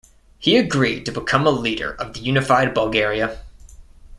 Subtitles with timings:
[0.39, 3.37] He agreed to become a leader of the Unified Bulgaria.